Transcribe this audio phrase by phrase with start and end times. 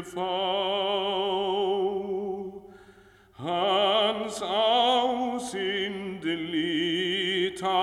[0.00, 0.30] vill fá.
[3.38, 7.80] Hans ásýnd líta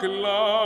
[0.00, 0.57] glæsta.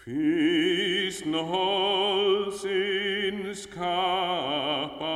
[0.00, 5.12] Físn holsins kappa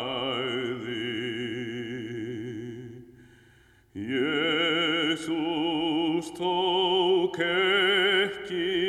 [4.15, 8.80] Jésús tók ekki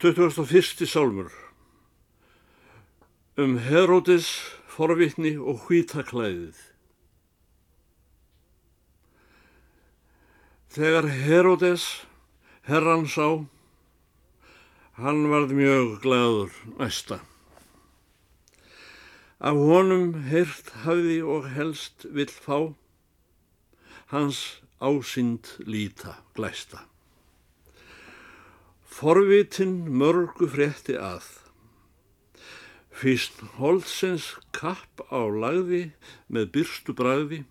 [0.00, 0.86] 21.
[0.86, 1.28] sálmur
[3.36, 4.30] um Heródes,
[4.64, 6.56] forvitni og hvítaklæðið.
[10.72, 11.84] Þegar Heródes
[12.64, 13.44] herran sá,
[14.96, 17.20] hann varð mjög glæður næsta.
[19.36, 22.72] Af honum heyrt hafði og helst vill fá,
[24.16, 26.86] hans ásýnd líta glæsta.
[28.90, 31.28] Forvitin mörgu frétti að.
[32.90, 35.92] Fyrst holdsins kapp á lagði
[36.26, 37.44] með byrstu bræði.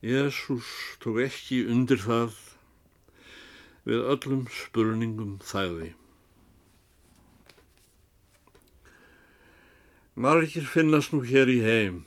[0.00, 0.70] Jésús
[1.02, 2.34] tók ekki undir það
[3.86, 5.92] við öllum spurningum þæði.
[10.16, 12.00] Margir finnast nú hér í heim.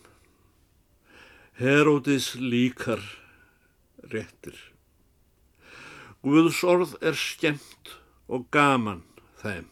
[1.61, 3.05] Heródis líkar
[4.09, 4.57] réttir.
[6.19, 7.93] Guðs orð er skemmt
[8.27, 9.05] og gaman
[9.39, 9.69] þeim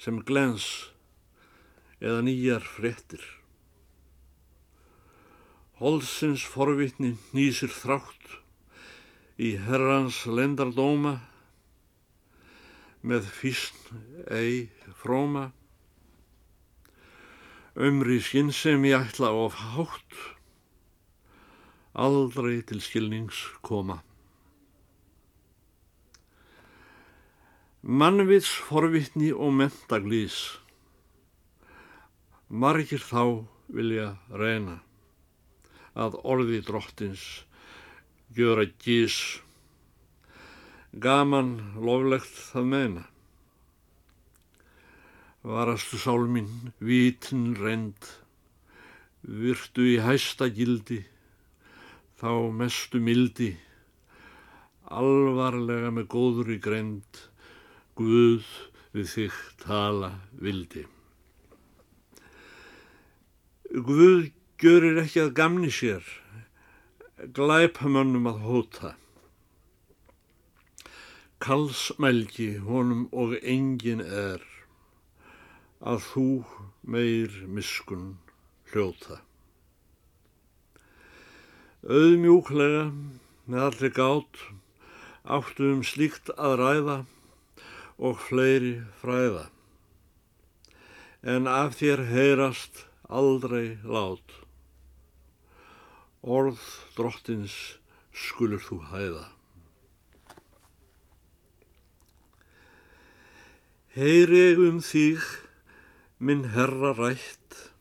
[0.00, 0.68] sem glens
[2.00, 3.20] eða nýjar fréttir.
[5.76, 8.38] Holsins forvitni nýsir þrátt
[9.36, 11.18] í herrans lendardóma
[13.04, 14.00] með físn
[14.32, 14.70] ei
[15.04, 15.50] fróma.
[17.76, 20.20] Ömri skinn sem ég ætla of hátt,
[21.92, 24.05] aldrei til skilnings koma.
[27.86, 30.34] Mannvits forvitni og mentaglís.
[32.50, 34.80] Margir þá vilja reyna
[35.94, 37.22] að orði drottins
[38.34, 39.38] gjöra gís.
[40.98, 43.04] Gaman loflegt það meina.
[45.46, 48.10] Varastu sálminn vítin reynd,
[49.22, 51.04] virtu í hæsta gildi,
[52.18, 53.52] þá mestu mildi,
[54.90, 57.22] alvarlega með góðri greind,
[57.96, 58.44] Guð
[58.92, 60.82] við þig tala vildi.
[63.72, 64.26] Guð
[64.60, 66.04] gjörir ekki að gamni sér,
[67.38, 68.90] glæpamönnum að hóta.
[71.40, 74.44] Kalsmælgi honum og engin er,
[75.80, 76.28] að þú
[76.84, 78.06] meir miskun
[78.74, 79.22] hljóta.
[81.88, 82.86] Auðmjúklega
[83.48, 84.46] með allir gát
[85.24, 87.02] áttu um slíkt að ræða
[87.98, 89.46] og fleiri fræða.
[91.22, 94.34] En af þér heyrast aldrei lát.
[96.22, 96.60] Orð
[96.96, 97.78] drottins
[98.12, 99.24] skulur þú hæða.
[103.96, 105.24] Heyri um þig,
[106.20, 107.72] minn herra rætt,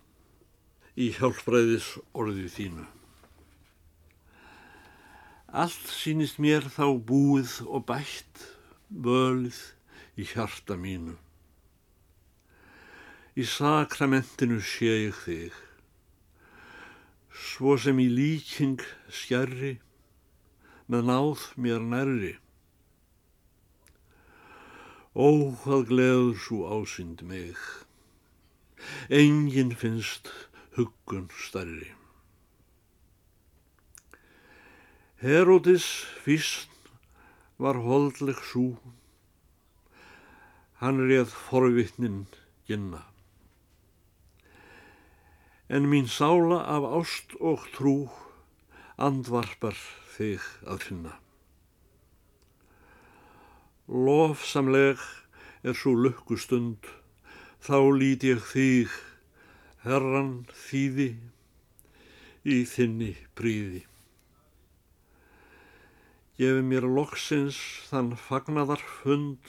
[0.95, 2.85] í hjálpræðis orðið þínu.
[5.51, 8.45] Allt sínist mér þá búið og bætt,
[8.87, 9.59] völið
[10.15, 11.15] í hjarta mínu.
[13.35, 15.55] Í sakramentinu sé ég þig,
[17.35, 18.79] svo sem í líking
[19.11, 19.73] skjærri,
[20.87, 22.33] með náð mér nærri.
[25.15, 27.59] Ó, hvað gleður svo ásýnd mig,
[29.11, 30.31] enginn finnst
[30.75, 31.91] huggun starri.
[35.19, 35.85] Herodis
[36.23, 36.71] fyrst
[37.57, 38.75] var holdleg sú,
[40.81, 42.25] hann reð forvittnin
[42.67, 43.03] ginna.
[45.69, 47.95] En mín sála af ást og trú
[48.97, 49.77] andvarpar
[50.15, 51.13] þig að finna.
[53.87, 55.01] Lofsamleg
[55.65, 56.85] er svo lukkustund,
[57.61, 58.93] þá lít ég þig,
[59.85, 61.09] herran þýði,
[62.45, 63.83] í þinni príði.
[66.37, 67.57] Gefi mér loksins
[67.89, 69.39] þann fagnadar fund,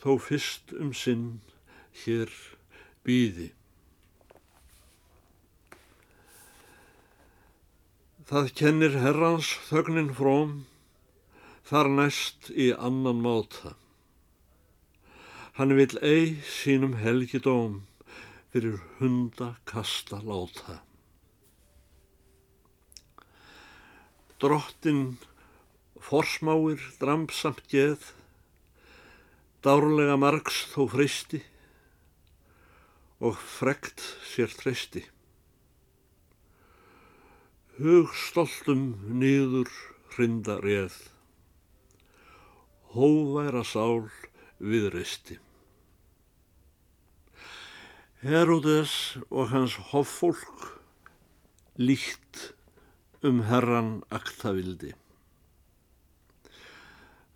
[0.00, 1.40] þó fyrst um sinn
[2.04, 2.32] hér
[3.04, 3.50] býði.
[8.30, 10.52] Það kennir herrans þögnin fróm,
[11.66, 13.74] þar næst í annan máta.
[15.58, 17.80] Hann vil ei sínum helgidóm
[18.52, 20.78] fyrir hunda kasta láta.
[24.40, 25.18] Drottin
[26.00, 28.12] forsmáir dramsamt geð,
[29.64, 31.42] dárlega margs þó fristi
[33.20, 34.02] og frekt
[34.32, 35.04] sér treysti.
[37.80, 39.72] Hugstoltum nýður
[40.14, 40.98] hrinda reð
[42.94, 44.08] hóværa sál
[44.58, 45.38] viðreisti.
[48.20, 50.66] Herodes og hans hoffólk
[51.78, 52.50] líkt
[53.24, 54.92] um herran aktavildi.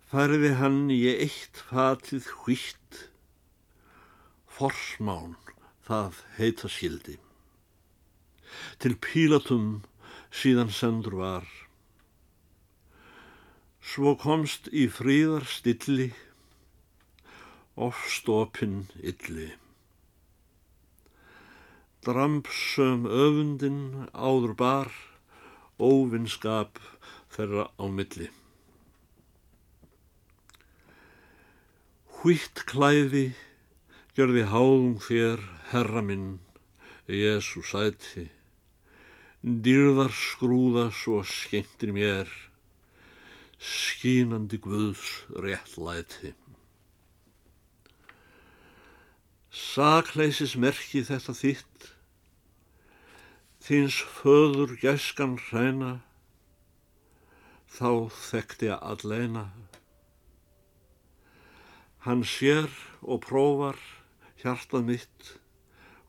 [0.05, 2.97] Færði hann í eitt fatið hvitt,
[4.45, 5.33] forsmán
[5.87, 7.15] það heita skildi.
[8.77, 9.69] Til pílatum
[10.29, 11.49] síðan sendur var
[13.85, 16.07] Svo komst í fríðar stilli,
[17.87, 19.49] ofstopin illi.
[22.05, 24.89] Drampsum öfundin áður bar,
[25.77, 26.81] óvinnskap
[27.33, 28.29] þeirra á milli.
[32.25, 33.35] Hvitt klæði
[34.17, 36.39] gjörði háðum þér, herra minn,
[37.05, 38.23] Jésu sæti,
[39.45, 42.31] dýrðar skrúða svo skemmtir mér,
[43.61, 45.05] skínandi guðs
[45.45, 46.33] réttlæti.
[49.53, 51.89] Sakleysis merki þetta þitt,
[53.69, 55.93] þins föður gæskan hræna,
[57.69, 59.47] þá þekkti að alleina.
[62.05, 62.69] Hann sér
[63.01, 63.79] og prófar
[64.37, 65.29] hjartað mitt,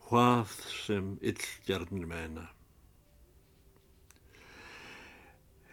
[0.04, 2.43] hvað sem illgjarnir meina.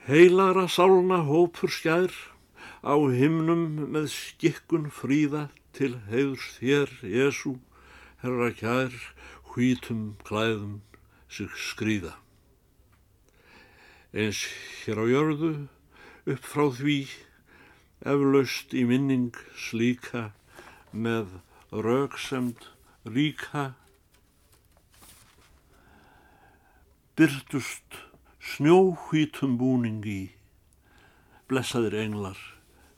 [0.08, 2.16] Heilara sálna hópur skær
[2.88, 7.54] á himnum með skikkun fríða til heiðurs þér, Jésu,
[8.24, 8.96] herra kær,
[9.52, 10.80] hvítum klæðum
[11.28, 12.16] sig skrýða.
[14.16, 14.48] Eins
[14.86, 15.54] hér á jörðu
[16.31, 16.98] upp frá því
[18.04, 20.30] eflaust í minning slíka
[20.92, 21.40] með
[21.72, 22.68] rauksemd
[23.08, 23.72] ríka
[27.18, 28.00] byrtust
[28.44, 30.34] snjóhvítum búningi,
[31.48, 32.40] blessaðir englar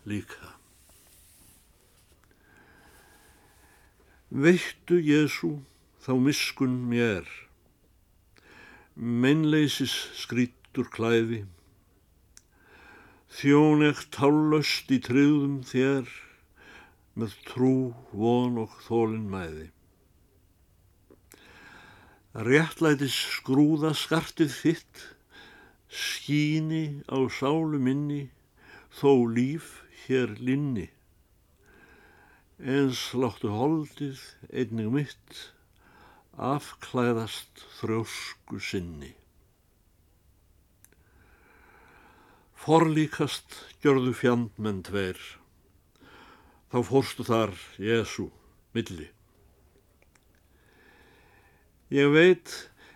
[0.07, 0.53] líka.
[4.31, 5.51] Veittu Jésu
[6.05, 7.27] þá miskun mér,
[8.95, 11.43] meinleisis skrítur klæði,
[13.35, 16.09] þjónegt tállöst í tryggðum þér,
[17.15, 17.75] með trú,
[18.11, 19.69] von og þólinn mæði.
[22.47, 25.05] Réttlætis skrúða skartið þitt,
[25.87, 28.25] skíni á sálu minni
[28.99, 30.89] þó líf hér linni
[32.59, 35.39] eins láttu holdið einnig mitt
[36.39, 39.11] afklæðast þrjósku sinni.
[42.65, 45.19] Forlíkast gjörðu fjandmenn tveir,
[46.73, 48.31] þá fórstu þar Jésu
[48.73, 49.11] milli.
[51.93, 52.49] Ég veit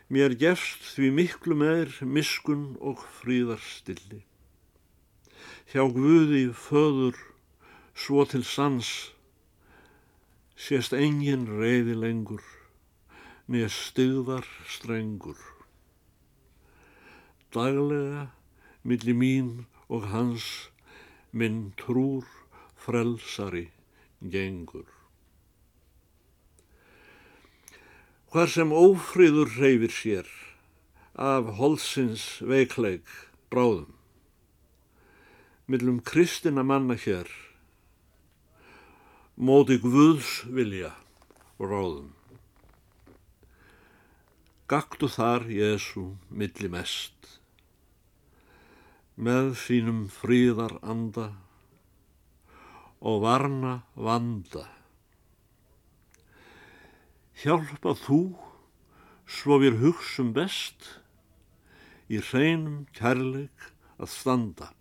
[0.09, 4.23] Mér gefst því miklu meir miskun og fríðarstilli.
[5.69, 7.19] Hjá Guði föður
[7.93, 8.89] svo til sans
[10.57, 12.41] sést engin reyði lengur,
[13.45, 15.37] neð styggðar strengur.
[17.53, 18.25] Daglega
[18.83, 19.49] milli mín
[19.89, 20.69] og hans
[21.31, 22.27] minn trúr
[22.79, 23.69] frelsari
[24.21, 24.87] gengur.
[28.29, 30.27] Hvar sem ófríður reyfir sér
[31.17, 33.07] af holsins veikleik
[33.49, 33.95] bráðum.
[35.69, 37.29] Millum kristina manna hér
[39.39, 40.91] móti Guðs vilja
[41.59, 42.11] ráðum.
[44.67, 47.38] Gaktu þar, Jésu, milli mest,
[49.19, 51.33] með sínum fríðar anda
[53.03, 54.63] og varna vanda.
[57.39, 58.19] Hjálpa þú,
[59.27, 60.87] svo við hugsum best,
[62.07, 64.71] í hreinum kærleik að standa.